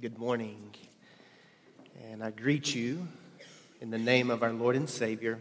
[0.00, 0.76] Good morning.
[2.08, 3.08] And I greet you
[3.80, 5.40] in the name of our Lord and Savior,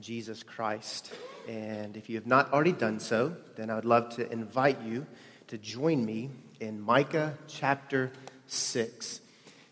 [0.00, 1.12] Jesus Christ.
[1.46, 5.06] And if you have not already done so, then I would love to invite you
[5.48, 8.12] to join me in Micah chapter
[8.46, 9.20] 6.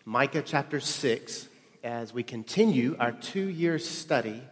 [0.05, 1.49] Micah chapter 6,
[1.83, 4.43] as we continue our two year study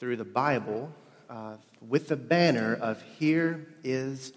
[0.00, 0.90] through the Bible
[1.30, 1.54] uh,
[1.88, 4.32] with the banner of Here is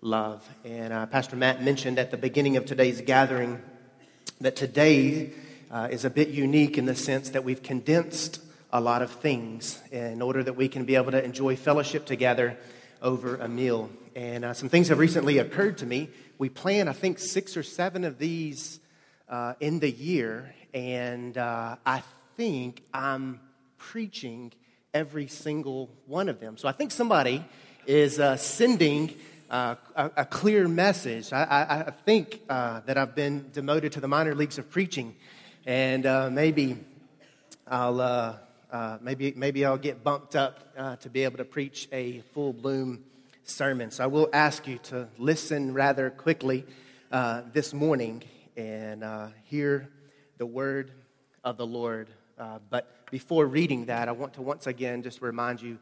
[0.00, 0.48] Love.
[0.64, 3.60] And uh, Pastor Matt mentioned at the beginning of today's gathering
[4.40, 5.32] that today
[5.70, 8.40] uh, is a bit unique in the sense that we've condensed
[8.72, 12.56] a lot of things in order that we can be able to enjoy fellowship together
[13.02, 13.90] over a meal.
[14.14, 16.10] And uh, some things have recently occurred to me.
[16.38, 18.80] We plan, I think, six or seven of these
[19.28, 22.02] uh, in the year, and uh, I
[22.36, 23.40] think I'm
[23.76, 24.52] preaching
[24.94, 26.56] every single one of them.
[26.56, 27.44] So I think somebody
[27.86, 29.14] is uh, sending
[29.50, 31.32] uh, a, a, clear message.
[31.32, 35.16] I, I, I think uh, that I've been demoted to the minor leagues of preaching,
[35.64, 36.76] and uh, maybe
[37.66, 38.36] I'll uh,
[38.70, 43.04] uh, maybe maybe I'll get bumped up to be able to preach a full bloom
[43.42, 43.90] sermon.
[43.90, 46.66] So I will ask you to listen rather quickly
[47.54, 49.88] this morning and hear
[50.36, 50.92] the word
[51.42, 52.10] of the Lord.
[52.68, 55.78] but before reading that, I want to once again just remind you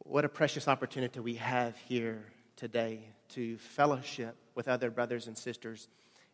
[0.00, 2.26] what a precious opportunity we have here
[2.62, 5.88] today to fellowship with other brothers and sisters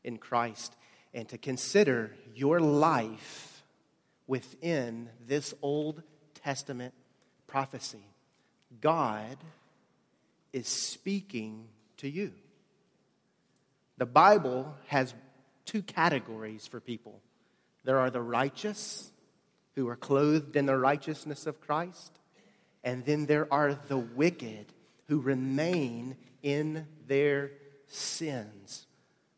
[0.05, 0.77] in Christ
[1.15, 3.63] and to consider your life
[4.27, 6.03] within this Old
[6.35, 6.93] Testament
[7.47, 8.05] prophecy.
[8.83, 9.39] God
[10.53, 11.65] is speaking
[11.97, 12.35] to you.
[13.97, 15.15] The Bible has
[15.65, 17.23] two categories for people
[17.85, 19.11] there are the righteous
[19.77, 22.13] who are clothed in the righteousness of Christ,
[22.85, 24.67] and then there are the wicked
[25.09, 27.51] who remain in their
[27.87, 28.87] sins,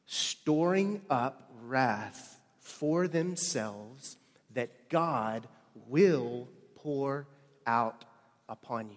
[0.06, 4.16] storing up wrath for themselves
[4.54, 5.46] that God
[5.88, 7.26] will pour
[7.66, 8.04] out
[8.48, 8.96] upon you.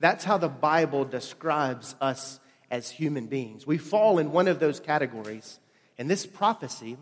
[0.00, 3.66] That's how the Bible describes us as human beings.
[3.66, 5.58] We fall in one of those categories.
[5.96, 6.96] And this prophecy,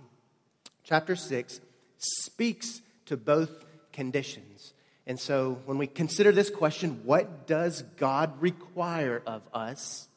[0.85, 1.61] chapter 6,
[1.99, 4.75] speaks to both conditions.
[5.07, 10.09] And so when we consider this question, what does God require of us?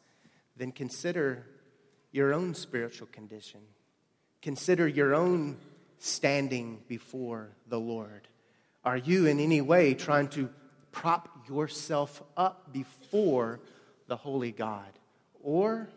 [0.58, 1.46] Then consider
[2.12, 3.62] your own spiritual condition.
[4.42, 5.58] Consider your own
[6.00, 8.28] standing before the Lord.
[8.84, 10.50] Are you in any way trying to
[10.92, 13.60] prop yourself up before
[14.08, 14.90] the holy God?
[15.44, 15.88] Or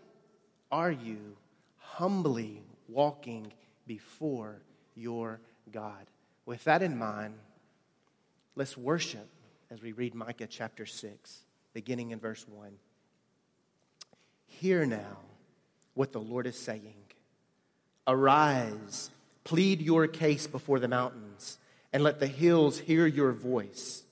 [0.71, 1.37] are you
[1.79, 3.53] humbly walking
[3.87, 4.61] before
[4.95, 6.07] your God?
[6.45, 7.35] With that in mind,
[8.55, 9.29] Let's worship
[9.71, 11.39] as we read Micah chapter 6,
[11.73, 12.71] beginning in verse 1.
[14.47, 15.17] Hear now
[15.95, 17.03] what the Lord is saying.
[18.07, 19.11] Arise,
[19.45, 21.57] plead your case before the mountains,
[21.95, 24.03] and let the hills hear your voice.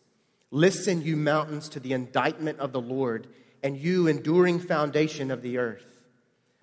[0.51, 3.27] Listen, you mountains, to the indictment of the Lord,
[3.63, 5.85] and you enduring foundation of the earth.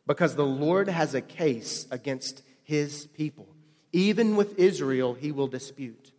[0.08, 3.48] Because the Lord has a case against his people.
[3.94, 6.12] Even with Israel, he will dispute.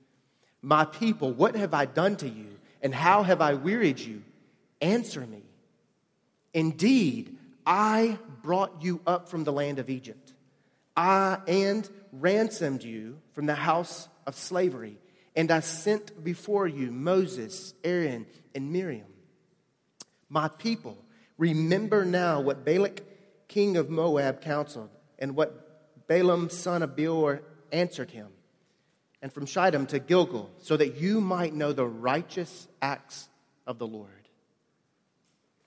[0.62, 2.58] My people, what have I done to you?
[2.82, 4.22] And how have I wearied you?
[4.80, 5.42] Answer me.
[6.54, 7.36] Indeed,
[7.66, 10.32] I brought you up from the land of Egypt.
[10.96, 14.98] I and ransomed you from the house of slavery.
[15.36, 19.06] And I sent before you Moses, Aaron, and Miriam.
[20.28, 20.98] My people,
[21.36, 23.02] remember now what Balak,
[23.46, 28.28] king of Moab, counseled, and what Balaam, son of Beor, answered him
[29.20, 33.28] and from Shittim to Gilgal, so that you might know the righteous acts
[33.66, 34.10] of the Lord.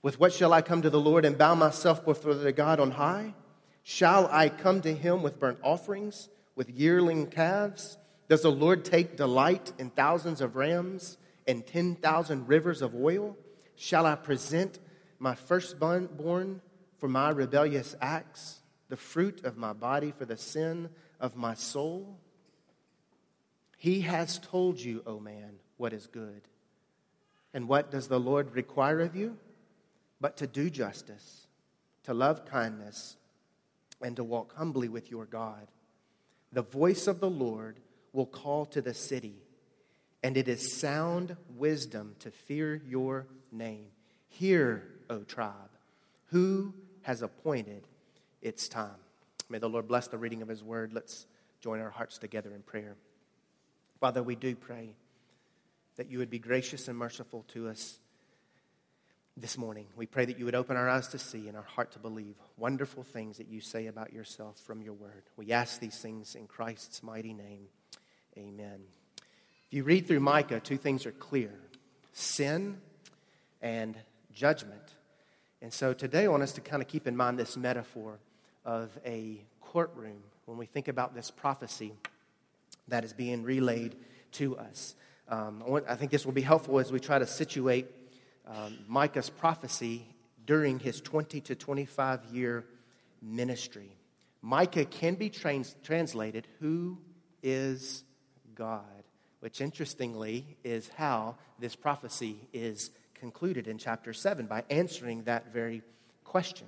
[0.01, 2.91] With what shall I come to the Lord and bow myself before the God on
[2.91, 3.35] high?
[3.83, 7.97] Shall I come to him with burnt offerings, with yearling calves?
[8.29, 13.37] Does the Lord take delight in thousands of rams and 10,000 rivers of oil?
[13.75, 14.79] Shall I present
[15.19, 16.61] my firstborn
[16.97, 22.20] for my rebellious acts, the fruit of my body for the sin of my soul?
[23.81, 26.43] He has told you, O man, what is good.
[27.51, 29.39] And what does the Lord require of you?
[30.19, 31.47] But to do justice,
[32.03, 33.17] to love kindness,
[33.99, 35.65] and to walk humbly with your God.
[36.53, 37.79] The voice of the Lord
[38.13, 39.41] will call to the city,
[40.21, 43.87] and it is sound wisdom to fear your name.
[44.27, 45.71] Hear, O tribe,
[46.27, 47.87] who has appointed
[48.43, 49.01] its time.
[49.49, 50.93] May the Lord bless the reading of his word.
[50.93, 51.25] Let's
[51.61, 52.95] join our hearts together in prayer.
[54.01, 54.95] Father, we do pray
[55.95, 57.99] that you would be gracious and merciful to us
[59.37, 59.85] this morning.
[59.95, 62.33] We pray that you would open our eyes to see and our heart to believe
[62.57, 65.21] wonderful things that you say about yourself from your word.
[65.37, 67.67] We ask these things in Christ's mighty name.
[68.35, 68.79] Amen.
[69.67, 71.53] If you read through Micah, two things are clear
[72.11, 72.81] sin
[73.61, 73.95] and
[74.33, 74.95] judgment.
[75.61, 78.17] And so today I want us to kind of keep in mind this metaphor
[78.65, 81.93] of a courtroom when we think about this prophecy
[82.87, 83.95] that is being relayed
[84.33, 84.95] to us.
[85.27, 87.87] Um, I, want, I, think this will be helpful as we try to situate
[88.47, 90.05] um, Micah's prophecy
[90.45, 92.65] during his 20 to 25 year
[93.21, 93.95] ministry.
[94.41, 96.97] Micah can be trans- translated, Who
[97.43, 98.03] is
[98.55, 98.83] God?
[99.39, 105.81] Which, interestingly, is how this prophecy is concluded in chapter 7 by answering that very
[106.23, 106.67] question.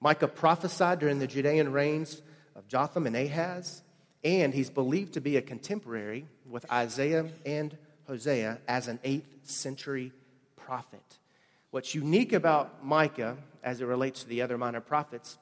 [0.00, 2.22] Micah prophesied during the Judean reigns
[2.56, 3.82] of Jotham and Ahaz,
[4.22, 7.76] and he's believed to be a contemporary with Isaiah and
[8.06, 10.12] Hosea as an 8th century
[10.56, 11.02] prophet.
[11.70, 15.38] What's unique about Micah as it relates to the other minor prophets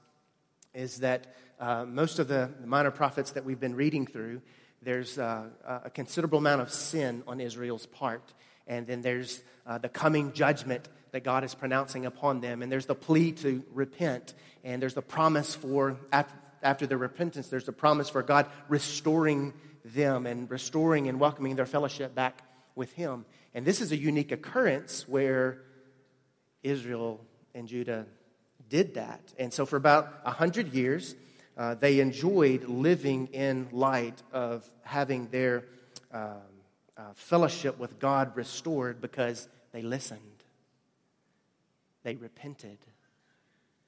[0.74, 4.42] is that uh, most of the minor prophets that we've been reading through,
[4.82, 5.46] there's uh,
[5.84, 8.32] a considerable amount of sin on Israel's part.
[8.66, 12.62] And then there's uh, the coming judgment that God is pronouncing upon them.
[12.62, 14.34] And there's the plea to repent.
[14.62, 15.96] And there's the promise for,
[16.62, 19.52] after, their repentance, there's a promise for God restoring
[19.84, 22.42] them and restoring and welcoming their fellowship back
[22.74, 23.24] with Him.
[23.54, 25.62] And this is a unique occurrence where
[26.62, 27.20] Israel
[27.54, 28.06] and Judah
[28.68, 29.20] did that.
[29.38, 31.14] And so for about 100 years,
[31.56, 35.64] uh, they enjoyed living in light of having their
[36.12, 36.36] um,
[36.96, 40.20] uh, fellowship with God restored because they listened,
[42.02, 42.78] they repented,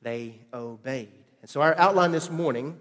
[0.02, 1.19] they obeyed.
[1.40, 2.78] And so our outline this morning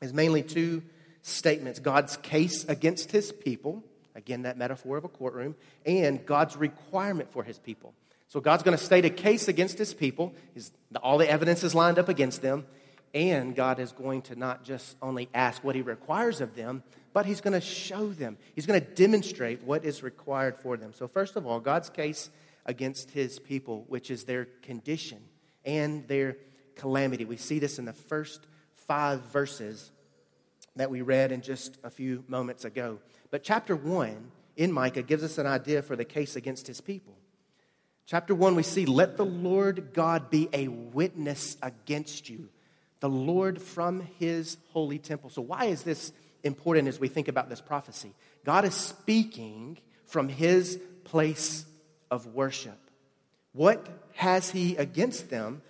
[0.00, 0.82] is mainly two
[1.22, 3.82] statements God's case against his people,
[4.14, 7.94] again, that metaphor of a courtroom, and God's requirement for his people.
[8.28, 10.34] So God's going to state a case against his people.
[10.54, 12.66] He's, all the evidence is lined up against them.
[13.14, 16.82] And God is going to not just only ask what he requires of them,
[17.14, 18.36] but he's going to show them.
[18.54, 20.92] He's going to demonstrate what is required for them.
[20.92, 22.28] So, first of all, God's case
[22.66, 25.20] against his people, which is their condition
[25.64, 26.36] and their
[26.76, 27.24] calamity.
[27.24, 28.46] We see this in the first
[28.86, 29.90] five verses
[30.76, 32.98] that we read in just a few moments ago.
[33.30, 37.16] But chapter 1 in Micah gives us an idea for the case against his people.
[38.06, 42.48] Chapter 1, we see, Let the Lord God be a witness against you,
[43.00, 45.30] the Lord from his holy temple.
[45.30, 46.12] So, why is this
[46.44, 48.14] important as we think about this prophecy?
[48.44, 51.66] God is speaking from his place
[52.10, 52.78] of worship.
[53.52, 55.62] What has he against them?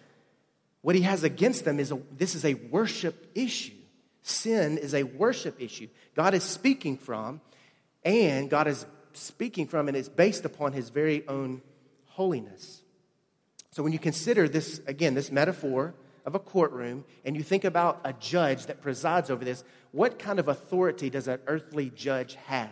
[0.87, 3.75] What he has against them is a, this is a worship issue.
[4.23, 5.89] Sin is a worship issue.
[6.15, 7.41] God is speaking from,
[8.05, 11.61] and God is speaking from, and it's based upon his very own
[12.05, 12.83] holiness.
[13.73, 15.93] So when you consider this, again, this metaphor
[16.25, 20.39] of a courtroom, and you think about a judge that presides over this, what kind
[20.39, 22.71] of authority does an earthly judge have?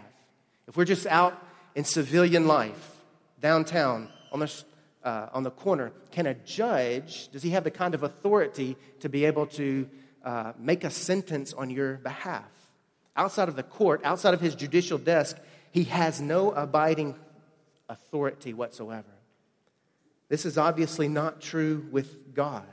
[0.69, 1.37] If we're just out
[1.75, 2.97] in civilian life,
[3.41, 4.65] downtown, on the,
[5.05, 9.09] uh, on the corner, can a judge, does he have the kind of authority to
[9.09, 9.89] be able to
[10.25, 12.51] uh, make a sentence on your behalf?
[13.17, 15.37] Outside of the court, outside of his judicial desk,
[15.71, 17.15] he has no abiding
[17.89, 19.05] authority whatsoever.
[20.29, 22.65] This is obviously not true with God.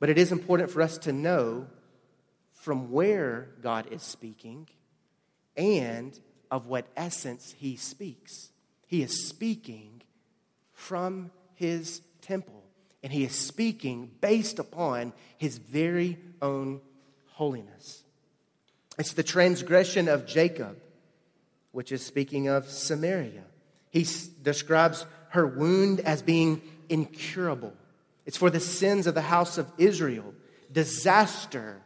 [0.00, 1.66] But it is important for us to know
[2.52, 4.68] from where God is speaking
[5.56, 6.18] and
[6.50, 8.50] of what essence he speaks.
[8.86, 9.95] He is speaking
[10.76, 12.62] from his temple,
[13.02, 16.80] and he is speaking based upon his very own
[17.32, 18.04] holiness.
[18.98, 20.78] It's the transgression of Jacob,
[21.72, 23.44] which is speaking of Samaria.
[23.90, 24.06] He
[24.42, 27.72] describes her wound as being incurable.
[28.26, 30.34] It's for the sins of the house of Israel.
[30.70, 31.80] Disaster,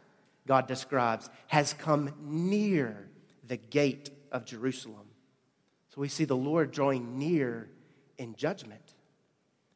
[0.47, 3.07] God describes, has come near
[3.47, 5.07] the gate of Jerusalem.
[5.95, 7.69] So we see the Lord drawing near
[8.21, 8.93] in judgment.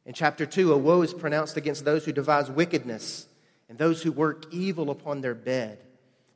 [0.06, 3.26] In chapter 2, a woe is pronounced against those who devise wickedness
[3.68, 5.78] and those who work evil upon their bed.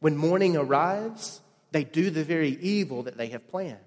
[0.00, 1.40] When morning arrives,
[1.70, 3.78] they do the very evil that they have planned.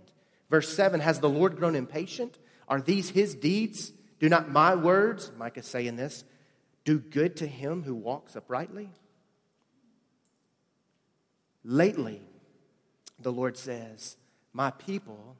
[0.49, 2.39] Verse 7 Has the Lord grown impatient?
[2.69, 3.91] Are these his deeds?
[4.19, 6.23] Do not my words, Micah saying this,
[6.85, 8.89] do good to him who walks uprightly?
[11.65, 12.21] Lately,
[13.19, 14.15] the Lord says,
[14.53, 15.37] My people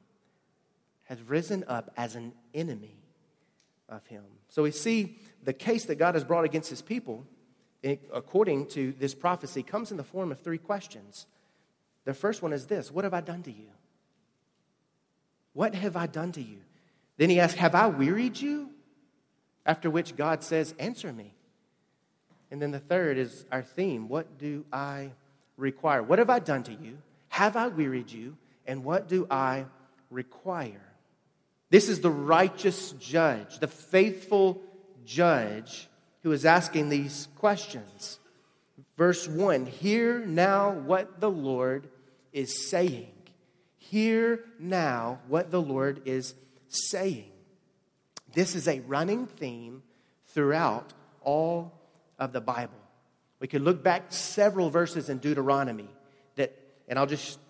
[1.04, 2.96] has risen up as an enemy
[3.88, 4.24] of him.
[4.48, 7.26] So we see the case that God has brought against his people,
[7.82, 11.26] eh, according to this prophecy, comes in the form of three questions.
[12.04, 13.68] The first one is this What have I done to you?
[15.52, 16.58] What have I done to you?
[17.16, 18.70] Then he asks, Have I wearied you?
[19.66, 21.34] After which God says, Answer me.
[22.50, 25.10] And then the third is our theme What do I
[25.56, 26.02] require?
[26.02, 26.98] What have I done to you?
[27.28, 28.36] Have I wearied you?
[28.66, 29.66] And what do I
[30.10, 30.93] require?
[31.74, 34.62] This is the righteous judge, the faithful
[35.04, 35.88] judge
[36.22, 38.20] who is asking these questions.
[38.96, 41.88] Verse 1 Hear now what the Lord
[42.32, 43.10] is saying.
[43.76, 46.36] Hear now what the Lord is
[46.68, 47.32] saying.
[48.32, 49.82] This is a running theme
[50.28, 51.72] throughout all
[52.20, 52.78] of the Bible.
[53.40, 55.90] We could look back several verses in Deuteronomy
[56.36, 57.40] that, and I'll just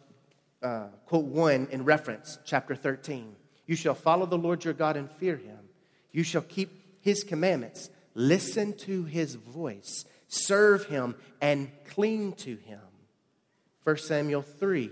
[0.63, 3.37] uh, quote one in reference, chapter 13.
[3.67, 5.59] You shall follow the Lord your God and fear him.
[6.13, 12.81] You shall keep his commandments, listen to his voice, serve him, and cling to him.
[13.85, 14.91] 1 Samuel 3.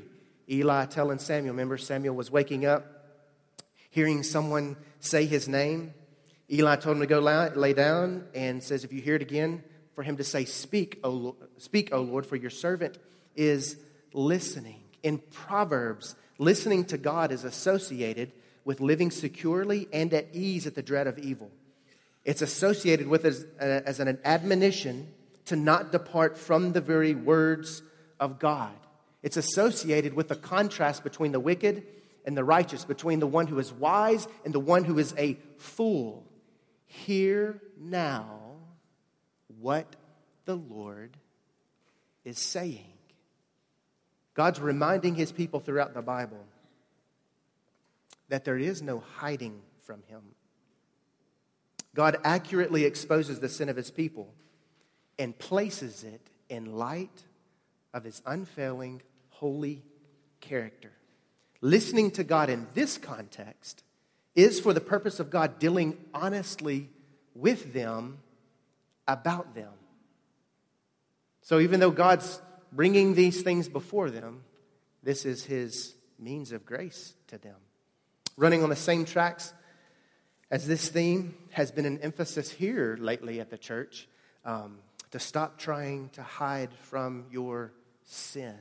[0.51, 2.85] Eli telling Samuel, remember, Samuel was waking up,
[3.91, 5.95] hearing someone say his name.
[6.51, 9.63] Eli told him to go lay down and says, If you hear it again,
[9.95, 12.99] for him to say, Speak, O Lord, speak, o Lord for your servant
[13.35, 13.77] is
[14.13, 14.83] listening.
[15.03, 18.33] In Proverbs, listening to God is associated
[18.65, 21.51] with living securely and at ease at the dread of evil.
[22.25, 25.09] It's associated with as, uh, as an admonition
[25.47, 27.83] to not depart from the very words
[28.21, 28.75] of God.
[29.23, 31.85] It's associated with the contrast between the wicked
[32.25, 35.37] and the righteous, between the one who is wise and the one who is a
[35.59, 36.25] fool.
[36.87, 38.41] Hear now
[39.61, 39.97] what
[40.45, 41.17] the Lord
[42.25, 42.93] is saying.
[44.35, 46.45] God's reminding his people throughout the Bible
[48.33, 50.23] that there is no hiding from him.
[51.95, 54.33] God accurately exposes the sin of his people
[55.19, 57.25] and places it in light
[57.93, 59.83] of his unfailing, holy
[60.41, 60.93] character.
[61.61, 63.85] Listening to God in this context
[64.35, 66.89] is for the purpose of God dealing honestly
[67.35, 68.17] with them
[69.07, 69.75] about them.
[71.43, 72.41] So even though God's
[72.73, 74.45] bringing these things before them,
[75.03, 77.57] this is his means of grace to them.
[78.37, 79.53] Running on the same tracks
[80.51, 84.09] as this theme has been an emphasis here lately at the church
[84.45, 84.79] um,
[85.11, 87.73] to stop trying to hide from your
[88.05, 88.59] sin.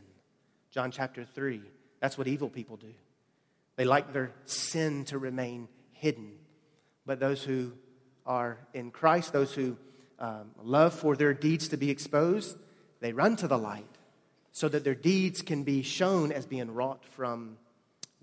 [0.72, 1.62] John chapter 3,
[2.00, 2.94] that's what evil people do.
[3.76, 6.34] They like their sin to remain hidden.
[7.06, 7.74] But those who
[8.26, 9.78] are in Christ, those who
[10.20, 12.58] um, love for their deeds to be exposed,
[13.00, 13.86] they run to the light
[14.52, 17.58] so that their deeds can be shown as being wrought from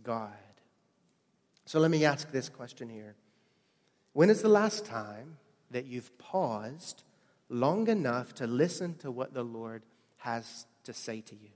[0.03, 0.33] God.
[1.69, 3.15] So let me ask this question here
[4.15, 5.37] When is the last time
[5.71, 7.03] that you've paused
[7.51, 9.83] long enough to listen to what the Lord
[10.17, 11.51] has to say to you?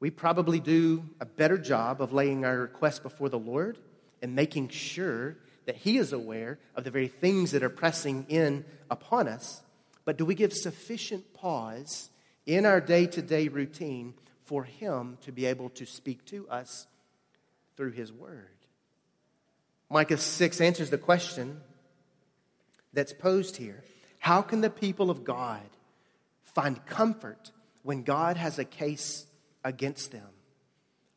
[0.00, 3.76] We probably do a better job of laying our requests before the Lord
[4.22, 8.64] and making sure that He is aware of the very things that are pressing in
[8.90, 9.60] upon us.
[10.06, 12.08] But do we give sufficient pause
[12.46, 16.86] in our day to day routine for Him to be able to speak to us
[17.76, 18.48] through His Word?
[19.90, 21.60] Micah 6 answers the question
[22.92, 23.82] that's posed here
[24.18, 25.62] How can the people of God
[26.42, 27.50] find comfort
[27.82, 29.26] when God has a case
[29.62, 30.28] against them?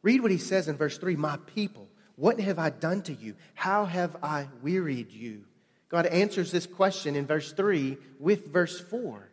[0.03, 1.87] Read what he says in verse 3 My people
[2.17, 3.35] what have I done to you?
[3.53, 5.43] How have I wearied you?
[5.87, 9.29] God answers this question in verse 3 with verse 4.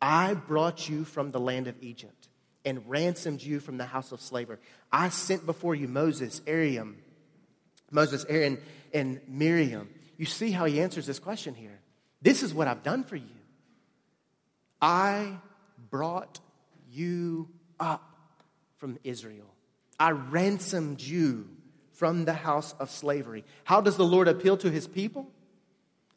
[0.00, 2.28] I brought you from the land of Egypt
[2.64, 4.56] and ransomed you from the house of slavery.
[4.92, 6.96] I sent before you Moses, Aaron,
[7.90, 8.58] Moses, Aaron,
[8.92, 9.88] and Miriam.
[10.16, 11.78] You see how he answers this question here.
[12.22, 13.24] This is what I've done for you.
[14.80, 15.38] I
[15.90, 16.40] brought
[16.90, 18.02] you up
[18.78, 19.54] from Israel.
[19.98, 21.48] I ransomed you
[21.92, 23.44] from the house of slavery.
[23.64, 25.28] How does the Lord appeal to his people?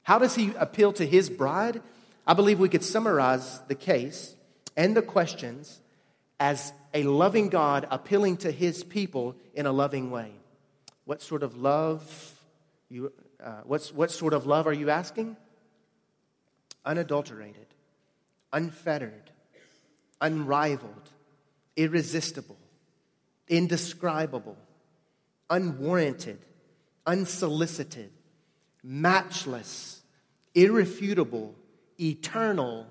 [0.03, 1.81] How does he appeal to his bride?
[2.25, 4.35] I believe we could summarize the case
[4.77, 5.81] and the questions
[6.43, 10.29] as a loving God appealing to his people in a loving way.
[11.05, 12.03] What sort of love
[12.89, 15.37] you uh, what's, what sort of love are you asking?
[16.85, 17.67] Unadulterated,
[18.51, 19.31] unfettered,
[20.19, 21.09] unrivaled,
[21.77, 22.57] irresistible,
[23.47, 24.57] indescribable,
[25.49, 26.39] unwarranted,
[27.05, 28.11] unsolicited,
[28.83, 30.01] matchless,
[30.53, 31.55] irrefutable,
[31.97, 32.87] eternal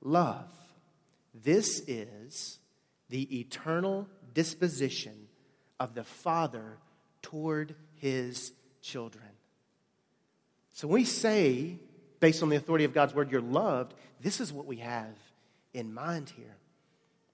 [0.00, 0.50] love.
[1.32, 2.58] This is
[3.12, 5.28] the eternal disposition
[5.78, 6.78] of the Father
[7.20, 9.28] toward his children.
[10.72, 11.78] So when we say,
[12.20, 13.92] based on the authority of God's word, you're loved,
[14.22, 15.14] this is what we have
[15.74, 16.56] in mind here.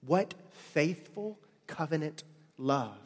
[0.05, 0.33] What
[0.73, 2.25] faithful covenant
[2.57, 2.97] love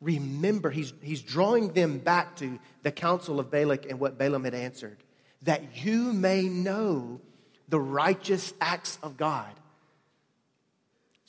[0.00, 4.54] remember, he's, he's drawing them back to the counsel of Balak and what Balaam had
[4.54, 4.96] answered,
[5.42, 7.20] that you may know
[7.68, 9.59] the righteous acts of God.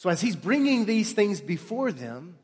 [0.02, 2.36] So, as he's bringing these things before them,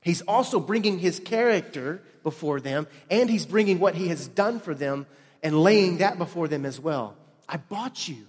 [0.00, 4.74] he's also bringing his character before them, and he's bringing what he has done for
[4.74, 5.04] them
[5.42, 7.18] and laying that before them as well.
[7.46, 8.26] I bought you,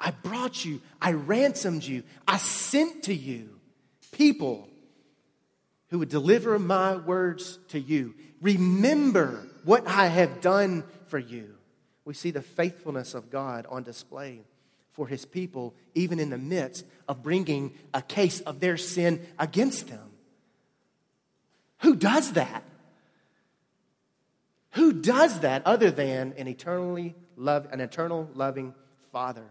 [0.00, 3.50] I brought you, I ransomed you, I sent to you
[4.10, 4.68] people
[5.90, 8.16] who would deliver my words to you.
[8.40, 11.54] Remember what I have done for you.
[12.04, 14.40] We see the faithfulness of God on display
[14.92, 19.88] for his people, even in the midst of bringing a case of their sin against
[19.88, 20.10] them.
[21.78, 22.62] Who does that?
[24.72, 28.74] Who does that other than an eternally love, an eternal loving
[29.10, 29.44] Father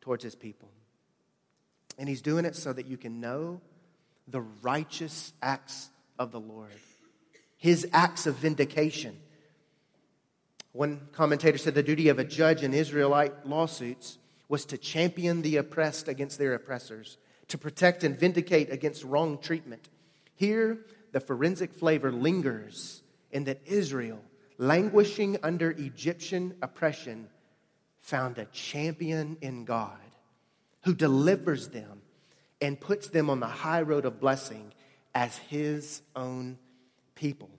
[0.00, 0.68] towards his people?
[1.98, 3.60] And he's doing it so that you can know
[4.28, 6.72] the righteous acts of the Lord,
[7.56, 9.16] his acts of vindication.
[10.72, 15.56] One commentator said the duty of a judge in Israelite lawsuits was to champion the
[15.56, 19.88] oppressed against their oppressors, to protect and vindicate against wrong treatment.
[20.34, 20.78] Here,
[21.12, 24.20] the forensic flavor lingers in that Israel,
[24.58, 27.28] languishing under Egyptian oppression,
[28.00, 29.98] found a champion in God
[30.84, 32.02] who delivers them
[32.60, 34.72] and puts them on the high road of blessing
[35.14, 36.58] as his own
[37.14, 37.50] people.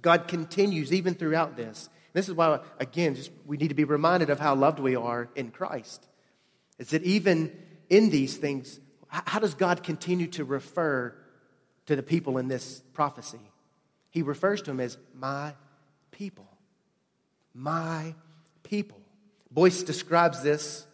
[0.00, 1.88] God continues even throughout this.
[2.14, 5.28] This is why, again, just we need to be reminded of how loved we are
[5.34, 6.06] in Christ.
[6.78, 7.54] Is that even
[7.90, 11.14] in these things, how does God continue to refer
[11.86, 13.40] to the people in this prophecy?
[14.10, 15.54] He refers to them as my
[16.12, 16.46] people.
[17.52, 18.14] My
[18.62, 19.00] people.
[19.50, 20.86] Boice describes this,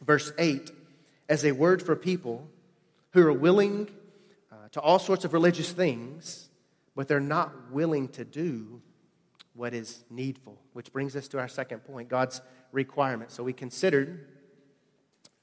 [0.00, 0.70] verse 8,
[1.28, 2.48] as a word for people
[3.12, 3.90] who are willing
[4.50, 6.48] uh, to all sorts of religious things,
[6.96, 8.80] but they're not willing to do
[9.54, 10.58] what is needful.
[10.72, 12.40] Which brings us to our second point God's
[12.72, 13.30] requirement.
[13.30, 14.26] So we considered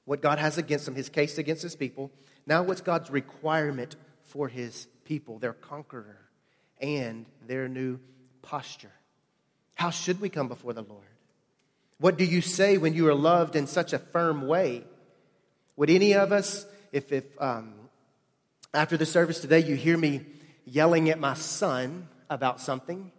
[0.05, 2.11] what God has against them, his case against his people.
[2.47, 6.19] Now, what's God's requirement for his people, their conqueror,
[6.81, 7.99] and their new
[8.41, 8.91] posture?
[9.75, 11.05] How should we come before the Lord?
[11.99, 14.83] What do you say when you are loved in such a firm way?
[15.75, 17.73] Would any of us, if, if um,
[18.73, 20.25] after the service today you hear me
[20.65, 23.11] yelling at my son about something,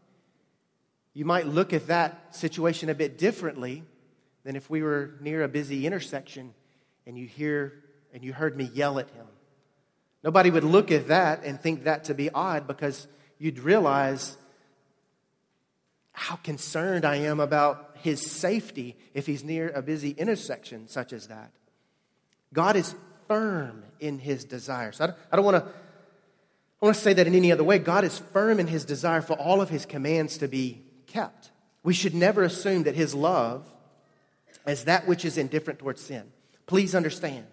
[1.14, 3.82] you might look at that situation a bit differently
[4.44, 6.54] than if we were near a busy intersection
[7.06, 9.26] and you hear and you heard me yell at him.
[10.22, 13.06] Nobody would look at that and think that to be odd because
[13.38, 14.36] you'd realize
[16.12, 21.28] how concerned I am about his safety if he's near a busy intersection such as
[21.28, 21.50] that.
[22.52, 22.94] God is
[23.28, 24.92] firm in his desire.
[24.92, 25.72] So I don't, I don't want to.
[26.82, 27.78] I want to say that in any other way.
[27.78, 31.50] God is firm in his desire for all of his commands to be kept.
[31.82, 33.70] We should never assume that his love
[34.66, 36.24] is that which is indifferent towards sin.
[36.66, 37.46] Please understand,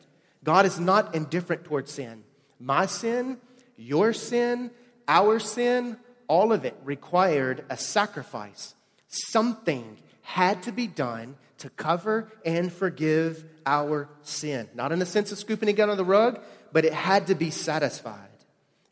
[0.44, 2.24] God is not indifferent towards sin.
[2.60, 3.38] My sin,
[3.78, 4.72] your sin,
[5.08, 8.76] our sin, all of it required a sacrifice.
[9.08, 14.70] Something had to be done to cover and forgive our sin.
[14.76, 16.40] Not in the sense of scooping it under the rug,
[16.72, 18.30] but it had to be satisfied.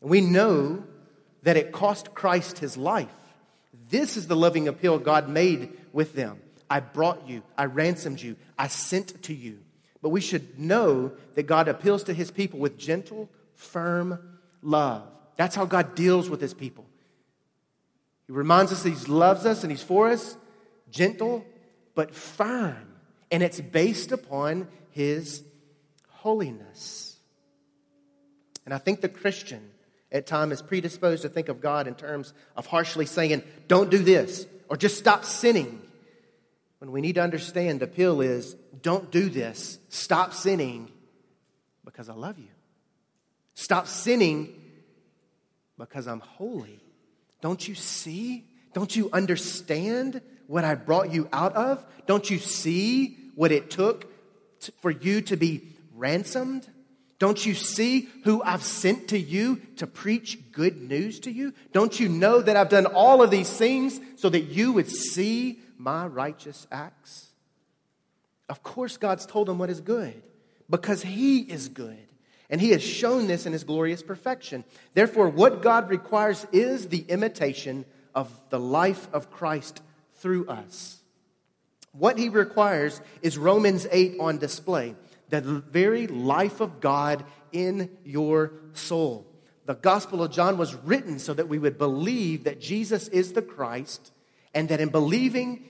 [0.00, 0.82] And we know
[1.42, 3.08] that it cost Christ his life.
[3.88, 6.40] This is the loving appeal God made with them.
[6.68, 9.60] I brought you, I ransomed you, I sent to you.
[10.02, 15.08] But we should know that God appeals to his people with gentle, firm love.
[15.36, 16.86] That's how God deals with his people.
[18.26, 20.36] He reminds us that he loves us and he's for us,
[20.90, 21.44] gentle,
[21.94, 22.94] but firm.
[23.30, 25.42] And it's based upon his
[26.08, 27.16] holiness.
[28.64, 29.70] And I think the Christian
[30.16, 33.98] at times is predisposed to think of God in terms of harshly saying, don't do
[33.98, 35.82] this, or just stop sinning.
[36.78, 40.90] When we need to understand the pill is, don't do this, stop sinning
[41.84, 42.48] because I love you.
[43.54, 44.54] Stop sinning
[45.78, 46.80] because I'm holy.
[47.40, 48.44] Don't you see?
[48.72, 51.84] Don't you understand what I brought you out of?
[52.06, 54.06] Don't you see what it took
[54.60, 56.66] to, for you to be ransomed?
[57.18, 61.54] Don't you see who I've sent to you to preach good news to you?
[61.72, 65.60] Don't you know that I've done all of these things so that you would see
[65.78, 67.28] my righteous acts?
[68.48, 70.22] Of course, God's told him what is good
[70.68, 71.98] because he is good.
[72.48, 74.64] And he has shown this in his glorious perfection.
[74.94, 79.82] Therefore, what God requires is the imitation of the life of Christ
[80.16, 81.00] through us.
[81.92, 84.94] What he requires is Romans 8 on display
[85.28, 89.26] the very life of God in your soul.
[89.66, 93.42] The Gospel of John was written so that we would believe that Jesus is the
[93.42, 94.12] Christ
[94.54, 95.68] and that in believing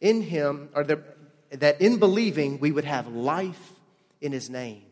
[0.00, 1.02] in him, or the,
[1.50, 3.72] that in believing we would have life
[4.20, 4.84] in his name.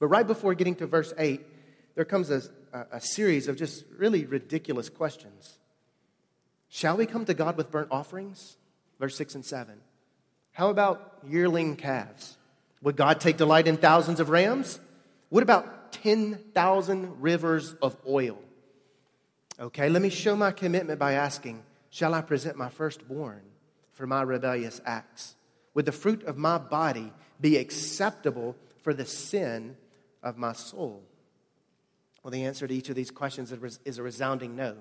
[0.00, 1.40] But right before getting to verse 8,
[1.94, 2.42] there comes a,
[2.90, 5.58] a series of just really ridiculous questions.
[6.68, 8.56] Shall we come to God with burnt offerings?
[8.98, 9.76] Verse 6 and 7.
[10.52, 12.36] How about yearling calves?
[12.84, 14.78] Would God take delight in thousands of rams?
[15.30, 18.38] What about 10,000 rivers of oil?
[19.58, 23.40] Okay, let me show my commitment by asking Shall I present my firstborn
[23.92, 25.34] for my rebellious acts?
[25.72, 29.76] Would the fruit of my body be acceptable for the sin
[30.22, 31.02] of my soul?
[32.22, 33.50] Well, the answer to each of these questions
[33.84, 34.76] is a resounding no.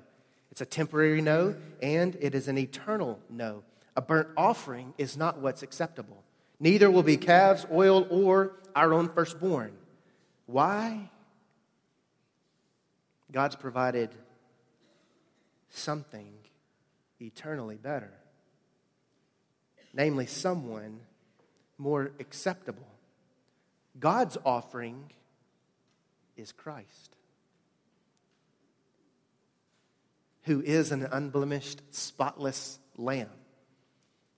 [0.51, 3.63] It's a temporary no, and it is an eternal no.
[3.95, 6.23] A burnt offering is not what's acceptable.
[6.59, 9.73] Neither will be calves, oil, or our own firstborn.
[10.45, 11.09] Why?
[13.31, 14.09] God's provided
[15.69, 16.33] something
[17.19, 18.11] eternally better,
[19.93, 20.99] namely, someone
[21.77, 22.87] more acceptable.
[23.99, 25.11] God's offering
[26.37, 27.15] is Christ,
[30.43, 33.29] who is an unblemished, spotless lamb.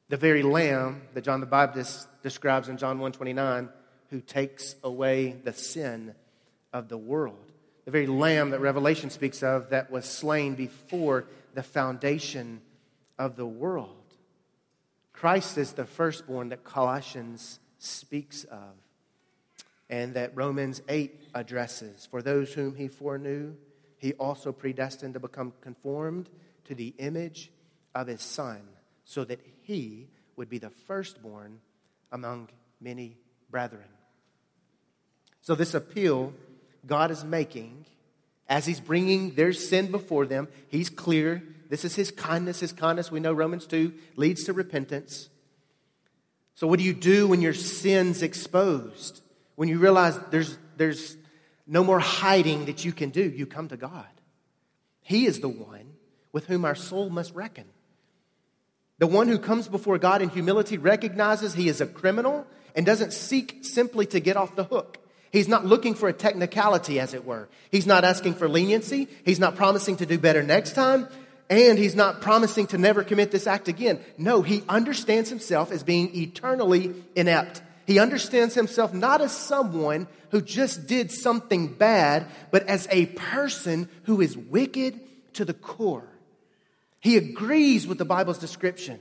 [0.10, 3.70] The very lamb that John the Baptist describes in John 129,
[4.10, 6.14] who takes away the sin
[6.72, 7.52] of the world.
[7.86, 12.62] The very lamb that Revelation speaks of that was slain before the foundation
[13.18, 13.96] of the world.
[15.14, 18.74] Christ is the firstborn that Colossians speaks of
[19.90, 22.08] and that Romans 8 addresses.
[22.10, 23.56] For those whom he foreknew,
[23.98, 26.30] he also predestined to become conformed
[26.66, 27.52] to the image
[27.94, 28.62] of his Son,
[29.06, 31.60] so that he would be the firstborn
[32.12, 32.50] among
[32.82, 33.18] many
[33.50, 33.88] brethren.
[35.42, 36.34] So, this appeal
[36.86, 37.86] God is making
[38.48, 42.60] as he's bringing their sin before them, he's clear this is his kindness.
[42.60, 45.30] His kindness, we know Romans 2, leads to repentance.
[46.54, 49.22] So, what do you do when your sin's exposed?
[49.56, 51.18] When you realize there's, there's
[51.66, 54.06] no more hiding that you can do, you come to God.
[55.02, 55.94] He is the one
[56.32, 57.66] with whom our soul must reckon.
[59.00, 63.14] The one who comes before God in humility recognizes he is a criminal and doesn't
[63.14, 65.00] seek simply to get off the hook.
[65.32, 67.50] He's not looking for a technicality, as it were.
[67.72, 69.10] He's not asking for leniency.
[69.26, 71.08] He's not promising to do better next time
[71.50, 74.00] and he's not promising to never commit this act again.
[74.18, 77.62] No, he understands himself as being eternally inept.
[77.86, 83.90] He understands himself not as someone who just did something bad, but as a person
[84.04, 85.00] who is wicked
[85.34, 86.08] to the core.
[87.06, 89.00] He agrees with the Bible's description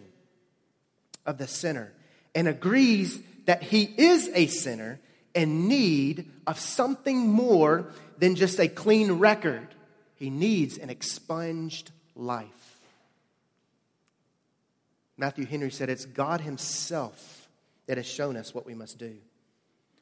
[1.25, 1.91] of the sinner
[2.35, 5.01] and agrees that he is a sinner
[5.33, 9.69] in need of something more than just a clean record.
[10.17, 12.47] He needs an expunged life.
[15.17, 17.49] Matthew Henry said, It's God Himself
[17.87, 19.17] that has shown us what we must do.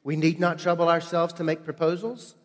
[0.03, 2.35] We need not trouble ourselves to make proposals.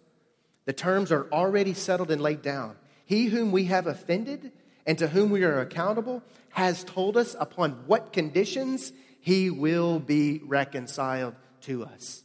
[0.66, 2.77] The terms are already settled and laid down.
[3.07, 4.53] He whom we have offended
[4.88, 10.40] and to whom we are accountable has told us upon what conditions he will be
[10.46, 12.24] reconciled to us.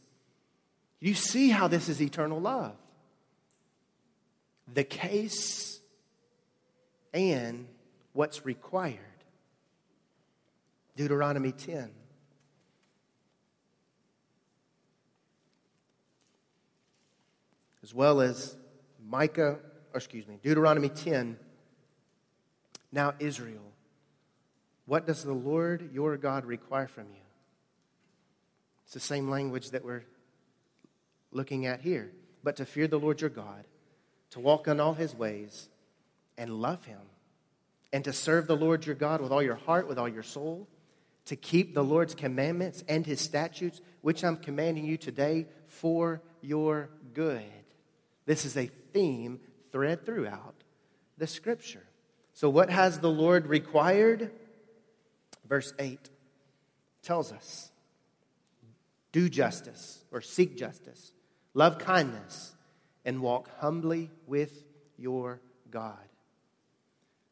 [0.98, 2.74] You see how this is eternal love.
[4.72, 5.78] The case
[7.12, 7.68] and
[8.14, 8.98] what's required.
[10.96, 11.90] Deuteronomy 10.
[17.82, 18.56] As well as
[19.06, 19.58] Micah,
[19.92, 21.36] or excuse me, Deuteronomy 10.
[22.94, 23.72] Now, Israel,
[24.86, 27.22] what does the Lord your God require from you?
[28.84, 30.04] It's the same language that we're
[31.32, 32.12] looking at here.
[32.44, 33.64] But to fear the Lord your God,
[34.30, 35.68] to walk in all his ways,
[36.38, 37.00] and love Him,
[37.92, 40.68] and to serve the Lord your God with all your heart, with all your soul,
[41.24, 46.90] to keep the Lord's commandments and His statutes, which I'm commanding you today for your
[47.12, 47.42] good.
[48.24, 49.40] This is a theme
[49.72, 50.54] thread throughout
[51.18, 51.82] the scripture.
[52.34, 54.30] So, what has the Lord required?
[55.48, 56.10] Verse 8
[57.02, 57.70] tells us
[59.12, 61.12] do justice or seek justice,
[61.54, 62.52] love kindness,
[63.04, 64.64] and walk humbly with
[64.98, 65.98] your God.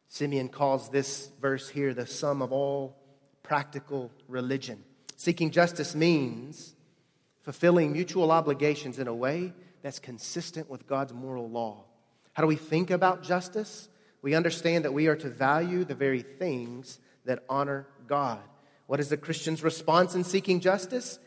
[0.09, 2.97] Simeon calls this verse here the sum of all
[3.43, 4.85] practical religion.
[5.17, 6.77] Seeking justice means
[7.41, 11.85] fulfilling mutual obligations in a way that's consistent with God's moral law.
[12.35, 13.89] How do we think about justice?
[14.23, 18.41] We understand that we are to value the very things that honor God.
[18.87, 21.19] What is the Christian's response in seeking justice?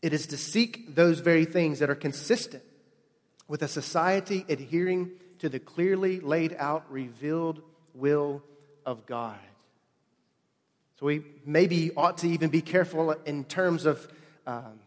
[0.00, 2.62] It is to seek those very things that are consistent
[3.48, 7.62] with a society adhering to the clearly laid out, revealed
[7.94, 8.42] will
[8.86, 9.38] of God.
[11.00, 14.06] So we maybe ought to even be careful in terms of
[14.46, 14.78] um,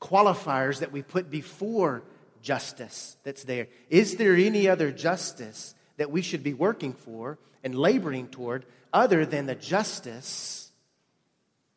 [0.00, 2.02] qualifiers that we put before
[2.42, 3.68] justice that's there.
[3.88, 9.24] Is there any other justice that we should be working for and laboring toward other
[9.24, 10.70] than the justice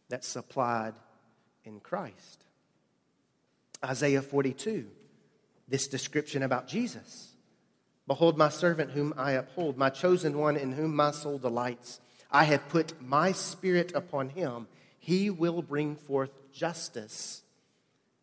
[0.09, 0.93] that's supplied
[1.63, 2.43] in Christ?
[3.83, 4.87] Isaiah 42,
[5.67, 7.35] this description about Jesus.
[8.07, 11.99] Behold, my servant whom I uphold, my chosen one in whom my soul delights.
[12.31, 14.67] I have put my spirit upon him.
[14.99, 17.43] He will bring forth justice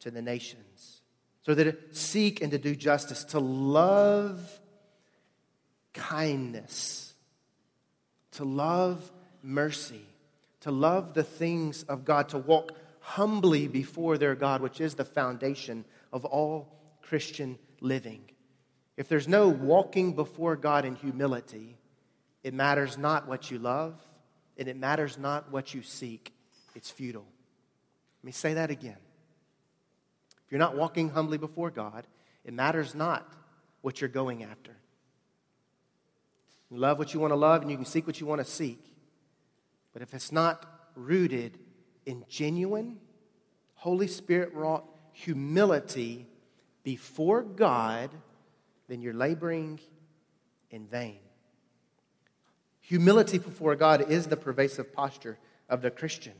[0.00, 1.02] to the nations.
[1.42, 4.60] So that to seek and to do justice, to love
[6.14, 7.12] kindness,
[8.30, 9.10] to love
[9.42, 10.06] mercy,
[10.60, 15.04] to love the things of God, to walk humbly before their God, which is the
[15.04, 16.68] foundation of all
[17.02, 18.22] Christian living.
[18.96, 21.76] If there's no walking before God in humility,
[22.44, 24.00] it matters not what you love,
[24.56, 26.32] and it matters not what you seek.
[26.76, 27.26] It's futile.
[28.22, 29.02] Let me say that again.
[30.46, 32.06] If you're not walking humbly before God,
[32.44, 33.28] it matters not
[33.82, 34.76] what you're going after.
[36.74, 38.44] You love what you want to love, and you can seek what you want to
[38.44, 38.84] seek.
[39.92, 41.56] But if it's not rooted
[42.04, 42.98] in genuine,
[43.74, 46.26] Holy Spirit wrought humility
[46.82, 48.10] before God,
[48.88, 49.78] then you're laboring
[50.68, 51.20] in vain.
[52.80, 56.34] Humility before God is the pervasive posture of the Christian.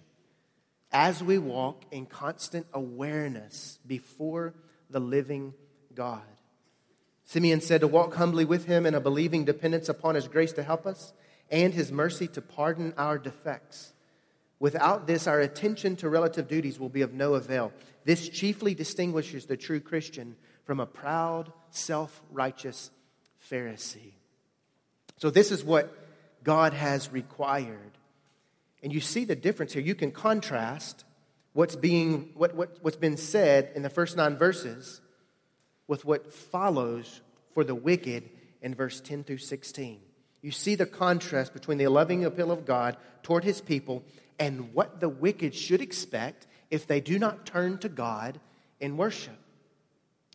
[0.91, 4.53] As we walk in constant awareness before
[4.91, 5.55] the living
[5.95, 6.23] God.
[7.25, 10.63] Simeon said to walk humbly with him in a believing dependence upon his grace to
[10.63, 11.13] help us
[11.51, 13.93] and his mercy to pardon our defects.
[14.61, 17.73] Without this, our attention to relative duties will be of no avail.
[18.05, 22.91] This chiefly distinguishes the true Christian from a proud, self righteous
[23.51, 24.13] Pharisee.
[25.19, 25.95] So, this is what
[26.43, 27.99] God has required.
[28.83, 29.83] And you see the difference here.
[29.83, 31.05] You can contrast
[31.53, 35.01] what's, being, what, what, what's been said in the first nine verses
[35.87, 37.21] with what follows
[37.53, 38.29] for the wicked
[38.63, 40.01] in verse 10 through 16.
[40.43, 44.03] You see the contrast between the loving appeal of God toward his people
[44.39, 48.41] and what the wicked should expect if they do not turn to God
[48.81, 49.37] in worship.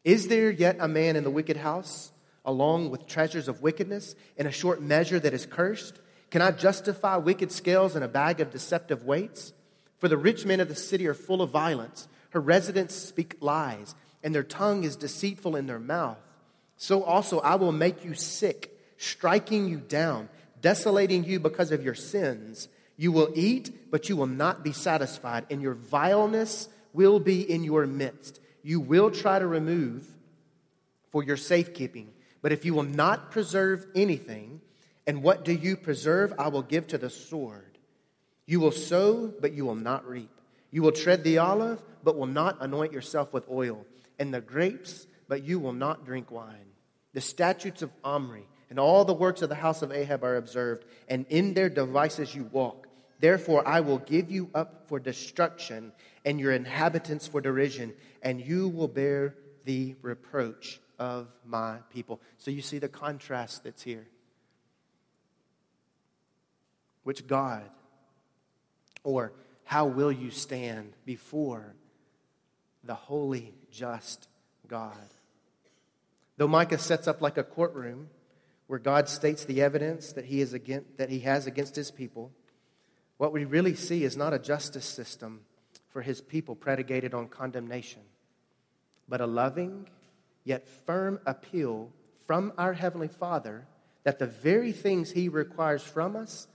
[0.03, 2.11] Is there yet a man in the wicked house,
[2.45, 5.99] along with treasures of wickedness, in a short measure that is cursed?
[6.31, 9.53] Can I justify wicked scales in a bag of deceptive weights?
[9.97, 12.07] For the rich men of the city are full of violence.
[12.29, 16.17] Her residents speak lies, and their tongue is deceitful in their mouth.
[16.77, 20.29] So also I will make you sick, striking you down,
[20.61, 22.67] desolating you because of your sins.
[22.97, 27.63] You will eat, but you will not be satisfied, and your vileness will be in
[27.63, 30.07] your midst you will try to remove
[31.09, 32.11] for your safekeeping.
[32.41, 34.61] But if you will not preserve anything,
[35.07, 36.33] and what do you preserve?
[36.37, 37.77] I will give to the sword.
[38.45, 40.29] You will sow, but you will not reap.
[40.71, 43.85] You will tread the olive, but will not anoint yourself with oil,
[44.19, 46.73] and the grapes, but you will not drink wine.
[47.13, 50.85] The statutes of Omri and all the works of the house of Ahab are observed,
[51.07, 52.87] and in their devices you walk.
[53.19, 55.91] Therefore, I will give you up for destruction,
[56.23, 62.21] and your inhabitants for derision, and you will bear the reproach of my people.
[62.37, 64.07] So you see the contrast that's here.
[67.03, 67.63] Which God,
[69.03, 71.73] or how will you stand before
[72.83, 74.27] the holy, just
[74.67, 74.93] God?
[76.37, 78.09] Though Micah sets up like a courtroom
[78.67, 82.31] where God states the evidence that he, is against, that he has against his people,
[83.17, 85.41] what we really see is not a justice system
[85.89, 88.01] for his people predicated on condemnation,
[89.07, 89.89] but a loving
[90.43, 91.91] yet firm appeal
[92.25, 93.67] from our Heavenly Father
[94.03, 96.47] that the very things he requires from us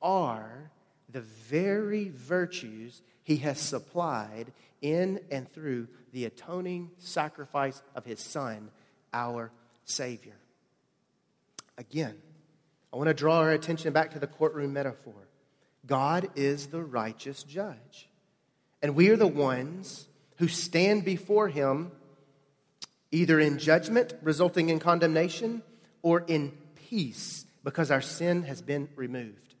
[0.00, 0.70] are
[1.08, 8.70] the very virtues he has supplied in and through the atoning sacrifice of his Son,
[9.12, 9.50] our
[9.84, 10.36] Savior.
[11.78, 12.14] Again,
[12.92, 15.14] I want to draw our attention back to the courtroom metaphor.
[15.86, 18.08] God is the righteous judge.
[18.82, 21.90] And we are the ones who stand before him
[23.10, 25.62] either in judgment, resulting in condemnation,
[26.02, 26.52] or in
[26.88, 29.53] peace, because our sin has been removed.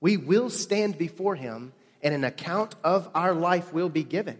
[0.00, 4.38] We will stand before him, and an account of our life will be given.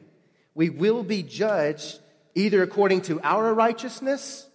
[0.55, 1.99] We will be judged
[2.35, 4.49] either according to our righteousness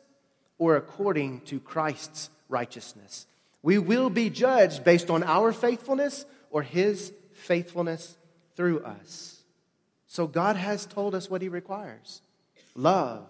[0.57, 3.27] or according to Christ's righteousness.
[3.61, 8.17] We will be judged based on our faithfulness or his faithfulness
[8.55, 9.43] through us.
[10.13, 12.21] So God has told us what He requires
[12.75, 13.27] love,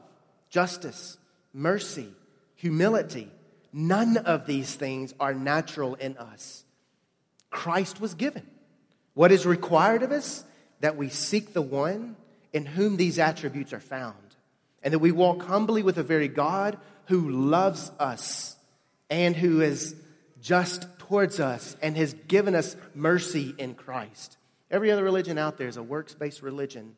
[0.50, 1.18] justice,
[1.54, 2.10] mercy,
[2.56, 3.32] humility.
[3.72, 6.63] None of these things are natural in us.
[7.54, 8.46] Christ was given.
[9.14, 10.44] What is required of us?
[10.82, 12.18] That we seek the one
[12.52, 14.36] in whom these attributes are found,
[14.82, 18.58] and that we walk humbly with a very God who loves us
[19.10, 19.96] and who is
[20.42, 24.38] just towards us and has given us mercy in Christ.
[24.72, 26.96] Every other religion out there is a works based religion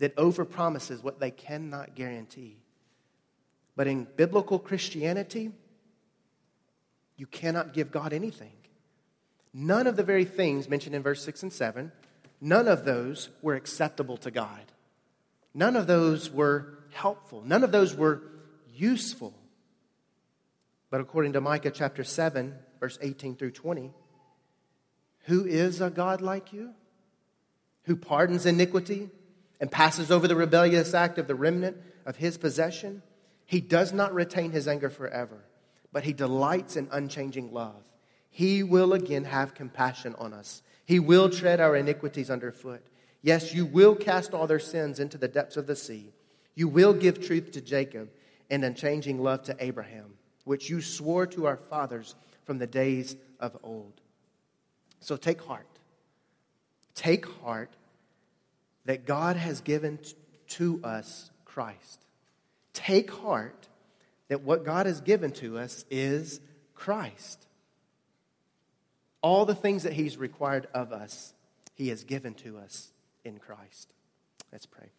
[0.00, 2.56] that overpromises what they cannot guarantee.
[3.76, 5.52] But in biblical Christianity,
[7.16, 8.52] you cannot give God anything.
[9.54, 11.92] None of the very things mentioned in verse 6 and 7,
[12.40, 14.72] none of those were acceptable to God.
[15.54, 17.40] None of those were helpful.
[17.46, 18.22] None of those were
[18.74, 19.32] useful.
[20.90, 23.92] But according to Micah chapter 7, verse 18 through 20,
[25.26, 26.74] who is a God like you?
[27.84, 29.08] Who pardons iniquity
[29.60, 33.02] and passes over the rebellious act of the remnant of his possession?
[33.46, 35.44] He does not retain his anger forever,
[35.92, 37.82] but he delights in unchanging love.
[38.34, 40.60] He will again have compassion on us.
[40.84, 42.82] He will tread our iniquities underfoot.
[43.22, 46.12] Yes, you will cast all their sins into the depths of the sea.
[46.56, 48.10] You will give truth to Jacob
[48.50, 53.56] and unchanging love to Abraham, which you swore to our fathers from the days of
[53.62, 54.00] old.
[54.98, 55.68] So take heart.
[56.96, 57.70] Take heart
[58.84, 60.00] that God has given
[60.48, 62.00] to us Christ.
[62.72, 63.68] Take heart
[64.26, 66.40] that what God has given to us is
[66.74, 67.43] Christ.
[69.24, 71.32] All the things that He's required of us,
[71.74, 72.92] He has given to us
[73.24, 73.94] in Christ.
[74.52, 74.90] Let's pray.